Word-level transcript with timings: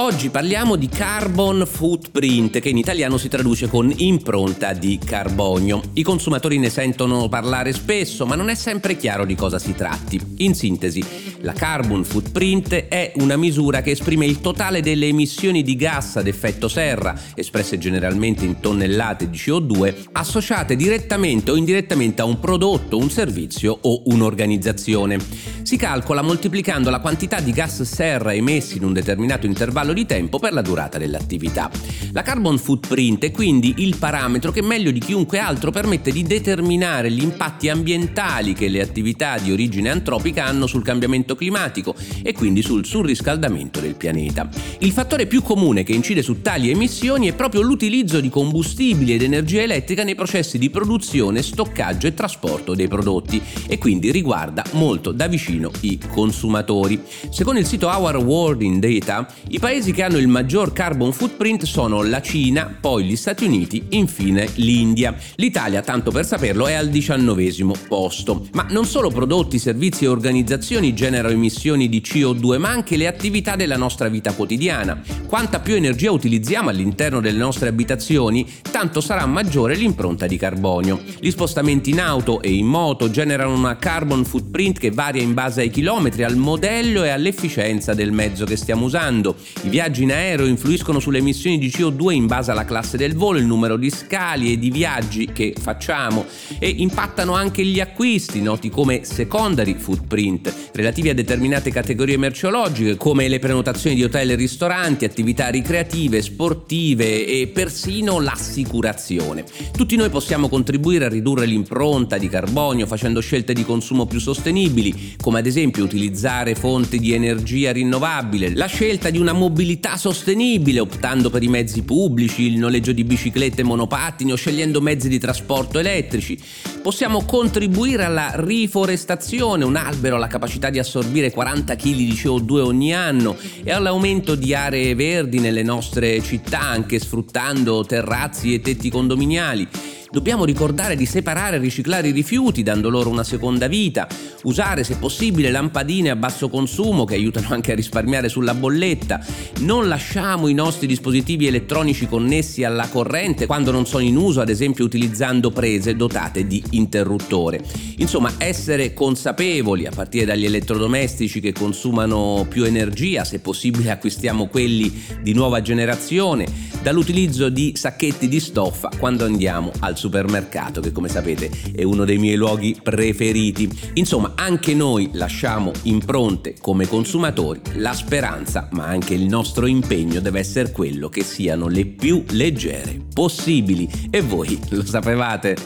Oggi 0.00 0.30
parliamo 0.30 0.76
di 0.76 0.88
carbon 0.88 1.66
footprint, 1.66 2.60
che 2.60 2.68
in 2.68 2.76
italiano 2.76 3.16
si 3.16 3.28
traduce 3.28 3.66
con 3.66 3.92
impronta 3.96 4.72
di 4.72 4.96
carbonio. 5.04 5.82
I 5.94 6.04
consumatori 6.04 6.56
ne 6.58 6.70
sentono 6.70 7.28
parlare 7.28 7.72
spesso, 7.72 8.24
ma 8.24 8.36
non 8.36 8.48
è 8.48 8.54
sempre 8.54 8.96
chiaro 8.96 9.24
di 9.24 9.34
cosa 9.34 9.58
si 9.58 9.74
tratti. 9.74 10.20
In 10.36 10.54
sintesi, 10.54 11.04
la 11.40 11.52
carbon 11.52 12.04
footprint 12.04 12.86
è 12.86 13.10
una 13.16 13.36
misura 13.36 13.82
che 13.82 13.90
esprime 13.90 14.24
il 14.24 14.40
totale 14.40 14.82
delle 14.82 15.08
emissioni 15.08 15.64
di 15.64 15.74
gas 15.74 16.14
ad 16.14 16.28
effetto 16.28 16.68
serra, 16.68 17.20
espresse 17.34 17.76
generalmente 17.76 18.44
in 18.44 18.60
tonnellate 18.60 19.28
di 19.28 19.36
CO2, 19.36 20.10
associate 20.12 20.76
direttamente 20.76 21.50
o 21.50 21.56
indirettamente 21.56 22.22
a 22.22 22.24
un 22.24 22.38
prodotto, 22.38 22.98
un 22.98 23.10
servizio 23.10 23.76
o 23.80 24.02
un'organizzazione. 24.04 25.18
Si 25.68 25.76
calcola 25.76 26.22
moltiplicando 26.22 26.88
la 26.88 26.98
quantità 26.98 27.40
di 27.40 27.52
gas 27.52 27.82
serra 27.82 28.32
emessi 28.32 28.78
in 28.78 28.84
un 28.84 28.94
determinato 28.94 29.44
intervallo 29.44 29.92
di 29.92 30.06
tempo 30.06 30.38
per 30.38 30.54
la 30.54 30.62
durata 30.62 30.96
dell'attività. 30.96 31.70
La 32.12 32.22
carbon 32.22 32.56
footprint 32.56 33.24
è 33.24 33.30
quindi 33.30 33.74
il 33.76 33.98
parametro 33.98 34.50
che 34.50 34.62
meglio 34.62 34.90
di 34.90 34.98
chiunque 34.98 35.38
altro 35.38 35.70
permette 35.70 36.10
di 36.10 36.22
determinare 36.22 37.10
gli 37.10 37.22
impatti 37.22 37.68
ambientali 37.68 38.54
che 38.54 38.68
le 38.68 38.80
attività 38.80 39.36
di 39.36 39.52
origine 39.52 39.90
antropica 39.90 40.46
hanno 40.46 40.66
sul 40.66 40.82
cambiamento 40.82 41.36
climatico 41.36 41.94
e 42.22 42.32
quindi 42.32 42.62
sul 42.62 42.86
surriscaldamento 42.86 43.78
del 43.78 43.94
pianeta. 43.94 44.48
Il 44.78 44.92
fattore 44.92 45.26
più 45.26 45.42
comune 45.42 45.82
che 45.82 45.92
incide 45.92 46.22
su 46.22 46.40
tali 46.40 46.70
emissioni 46.70 47.28
è 47.28 47.34
proprio 47.34 47.60
l'utilizzo 47.60 48.20
di 48.20 48.30
combustibili 48.30 49.12
ed 49.12 49.20
energia 49.20 49.60
elettrica 49.60 50.02
nei 50.02 50.14
processi 50.14 50.56
di 50.56 50.70
produzione, 50.70 51.42
stoccaggio 51.42 52.06
e 52.06 52.14
trasporto 52.14 52.74
dei 52.74 52.88
prodotti 52.88 53.42
e 53.66 53.76
quindi 53.76 54.10
riguarda 54.10 54.64
molto 54.72 55.12
da 55.12 55.26
vicino 55.26 55.56
i 55.80 55.98
consumatori. 56.12 57.00
Secondo 57.30 57.60
il 57.60 57.66
sito 57.66 57.88
Our 57.88 58.16
World 58.16 58.62
in 58.62 58.80
Data, 58.80 59.26
i 59.48 59.58
paesi 59.58 59.92
che 59.92 60.02
hanno 60.02 60.18
il 60.18 60.28
maggior 60.28 60.72
carbon 60.72 61.12
footprint 61.12 61.64
sono 61.64 62.02
la 62.02 62.20
Cina, 62.20 62.76
poi 62.80 63.04
gli 63.04 63.16
Stati 63.16 63.44
Uniti, 63.44 63.86
infine 63.90 64.48
l'India. 64.54 65.14
L'Italia, 65.36 65.80
tanto 65.82 66.10
per 66.10 66.24
saperlo, 66.24 66.66
è 66.66 66.74
al 66.74 66.88
diciannovesimo 66.88 67.74
posto. 67.88 68.46
Ma 68.52 68.66
non 68.70 68.84
solo 68.84 69.10
prodotti, 69.10 69.58
servizi 69.58 70.04
e 70.04 70.08
organizzazioni 70.08 70.94
generano 70.94 71.32
emissioni 71.32 71.88
di 71.88 72.00
CO2, 72.04 72.58
ma 72.58 72.68
anche 72.68 72.96
le 72.96 73.06
attività 73.06 73.56
della 73.56 73.76
nostra 73.76 74.08
vita 74.08 74.32
quotidiana. 74.32 75.00
Quanta 75.26 75.60
più 75.60 75.74
energia 75.74 76.10
utilizziamo 76.10 76.68
all'interno 76.68 77.20
delle 77.20 77.38
nostre 77.38 77.68
abitazioni, 77.68 78.46
tanto 78.70 79.00
sarà 79.00 79.26
maggiore 79.26 79.74
l'impronta 79.74 80.26
di 80.26 80.36
carbonio. 80.36 81.00
Gli 81.20 81.30
spostamenti 81.30 81.90
in 81.90 82.00
auto 82.00 82.42
e 82.42 82.52
in 82.52 82.66
moto 82.66 83.10
generano 83.10 83.54
una 83.54 83.76
carbon 83.76 84.24
footprint 84.24 84.78
che 84.78 84.90
varia 84.90 85.22
in 85.22 85.34
base 85.34 85.47
ai 85.56 85.70
chilometri, 85.70 86.22
al 86.22 86.36
modello 86.36 87.04
e 87.04 87.08
all'efficienza 87.08 87.94
del 87.94 88.12
mezzo 88.12 88.44
che 88.44 88.56
stiamo 88.56 88.84
usando. 88.84 89.36
I 89.62 89.68
viaggi 89.68 90.02
in 90.02 90.12
aereo 90.12 90.46
influiscono 90.46 91.00
sulle 91.00 91.18
emissioni 91.18 91.58
di 91.58 91.68
CO2 91.68 92.12
in 92.12 92.26
base 92.26 92.50
alla 92.50 92.64
classe 92.64 92.96
del 92.96 93.14
volo, 93.14 93.38
il 93.38 93.46
numero 93.46 93.76
di 93.76 93.90
scali 93.90 94.52
e 94.52 94.58
di 94.58 94.70
viaggi 94.70 95.30
che 95.32 95.54
facciamo 95.58 96.26
e 96.58 96.68
impattano 96.68 97.34
anche 97.34 97.64
gli 97.64 97.80
acquisti, 97.80 98.42
noti 98.42 98.68
come 98.68 99.04
secondary 99.04 99.74
footprint, 99.74 100.52
relativi 100.72 101.08
a 101.08 101.14
determinate 101.14 101.70
categorie 101.70 102.16
merceologiche 102.16 102.96
come 102.96 103.28
le 103.28 103.38
prenotazioni 103.38 103.96
di 103.96 104.04
hotel 104.04 104.30
e 104.30 104.34
ristoranti, 104.34 105.04
attività 105.04 105.48
ricreative, 105.48 106.22
sportive 106.22 107.26
e 107.26 107.46
persino 107.48 108.20
l'assicurazione. 108.20 109.44
Tutti 109.72 109.96
noi 109.96 110.10
possiamo 110.10 110.48
contribuire 110.48 111.06
a 111.06 111.08
ridurre 111.08 111.46
l'impronta 111.46 112.18
di 112.18 112.28
carbonio 112.28 112.86
facendo 112.86 113.20
scelte 113.20 113.52
di 113.52 113.64
consumo 113.64 114.06
più 114.06 114.18
sostenibili, 114.18 115.16
come 115.20 115.37
ad 115.38 115.46
esempio 115.46 115.84
utilizzare 115.84 116.54
fonti 116.54 116.98
di 116.98 117.12
energia 117.12 117.72
rinnovabile, 117.72 118.54
la 118.54 118.66
scelta 118.66 119.08
di 119.10 119.18
una 119.18 119.32
mobilità 119.32 119.96
sostenibile, 119.96 120.80
optando 120.80 121.30
per 121.30 121.42
i 121.42 121.48
mezzi 121.48 121.82
pubblici, 121.82 122.42
il 122.42 122.58
noleggio 122.58 122.92
di 122.92 123.04
biciclette 123.04 123.60
e 123.60 123.64
monopattini 123.64 124.32
o 124.32 124.36
scegliendo 124.36 124.80
mezzi 124.80 125.08
di 125.08 125.18
trasporto 125.18 125.78
elettrici. 125.78 126.38
Possiamo 126.82 127.24
contribuire 127.24 128.04
alla 128.04 128.32
riforestazione, 128.34 129.64
un 129.64 129.76
albero 129.76 130.16
ha 130.16 130.18
la 130.18 130.26
capacità 130.26 130.70
di 130.70 130.78
assorbire 130.78 131.30
40 131.30 131.76
kg 131.76 131.94
di 131.94 132.12
CO2 132.12 132.60
ogni 132.60 132.94
anno 132.94 133.36
e 133.62 133.70
all'aumento 133.70 134.34
di 134.34 134.54
aree 134.54 134.94
verdi 134.94 135.38
nelle 135.38 135.62
nostre 135.62 136.20
città, 136.22 136.60
anche 136.60 136.98
sfruttando 136.98 137.84
terrazzi 137.84 138.54
e 138.54 138.60
tetti 138.60 138.90
condominiali. 138.90 139.68
Dobbiamo 140.10 140.46
ricordare 140.46 140.96
di 140.96 141.04
separare 141.04 141.56
e 141.56 141.58
riciclare 141.58 142.08
i 142.08 142.12
rifiuti 142.12 142.62
dando 142.62 142.88
loro 142.88 143.10
una 143.10 143.24
seconda 143.24 143.66
vita, 143.66 144.08
usare 144.44 144.82
se 144.82 144.96
possibile 144.96 145.50
lampadine 145.50 146.08
a 146.08 146.16
basso 146.16 146.48
consumo 146.48 147.04
che 147.04 147.12
aiutano 147.12 147.48
anche 147.50 147.72
a 147.72 147.74
risparmiare 147.74 148.30
sulla 148.30 148.54
bolletta, 148.54 149.22
non 149.60 149.86
lasciamo 149.86 150.48
i 150.48 150.54
nostri 150.54 150.86
dispositivi 150.86 151.46
elettronici 151.46 152.06
connessi 152.06 152.64
alla 152.64 152.88
corrente 152.88 153.44
quando 153.44 153.70
non 153.70 153.84
sono 153.84 154.02
in 154.02 154.16
uso, 154.16 154.40
ad 154.40 154.48
esempio 154.48 154.82
utilizzando 154.82 155.50
prese 155.50 155.94
dotate 155.94 156.46
di 156.46 156.64
interruttore. 156.70 157.62
Insomma, 157.98 158.32
essere 158.38 158.94
consapevoli 158.94 159.84
a 159.84 159.92
partire 159.94 160.24
dagli 160.24 160.46
elettrodomestici 160.46 161.40
che 161.40 161.52
consumano 161.52 162.46
più 162.48 162.64
energia, 162.64 163.24
se 163.24 163.40
possibile 163.40 163.90
acquistiamo 163.90 164.46
quelli 164.46 165.04
di 165.20 165.34
nuova 165.34 165.60
generazione, 165.60 166.46
dall'utilizzo 166.80 167.50
di 167.50 167.74
sacchetti 167.76 168.26
di 168.26 168.40
stoffa 168.40 168.88
quando 168.98 169.26
andiamo 169.26 169.70
al 169.80 169.96
supermercato, 169.98 170.80
che 170.80 170.92
come 170.92 171.08
sapete 171.08 171.50
è 171.74 171.82
uno 171.82 172.04
dei 172.04 172.18
miei 172.18 172.36
luoghi 172.36 172.78
preferiti. 172.82 173.68
Insomma, 173.94 174.32
anche 174.36 174.74
noi 174.74 175.10
lasciamo 175.12 175.72
impronte 175.82 176.54
come 176.60 176.86
consumatori 176.86 177.60
la 177.74 177.92
speranza, 177.92 178.68
ma 178.72 178.86
anche 178.86 179.14
il 179.14 179.24
nostro 179.24 179.66
impegno 179.66 180.20
deve 180.20 180.38
essere 180.38 180.70
quello 180.70 181.08
che 181.08 181.22
siano 181.22 181.68
le 181.68 181.86
più 181.86 182.24
leggere 182.30 182.98
possibili. 183.12 183.88
E 184.10 184.20
voi 184.22 184.58
lo 184.70 184.84
sapevate? 184.84 185.56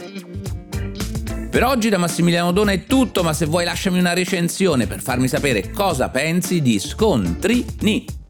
Per 1.51 1.65
oggi 1.65 1.91
da 1.91 1.99
Massimiliano 1.99 2.51
Dona 2.51 2.73
è 2.73 2.87
tutto, 2.87 3.23
ma 3.23 3.35
se 3.35 3.45
vuoi 3.45 3.65
lasciami 3.65 3.99
una 3.99 4.15
recensione 4.15 4.87
per 4.87 5.03
farmi 5.03 5.29
sapere 5.29 5.71
cosa 5.71 6.09
pensi 6.09 6.63
di 6.63 6.79
Scontrini. 6.79 8.22